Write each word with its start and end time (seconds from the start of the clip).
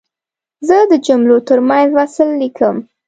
زه 0.67 0.77
د 0.91 0.93
جملو 1.05 1.37
ترمنځ 1.47 1.87
وصل 1.97 2.29
لیکم. 2.41 2.75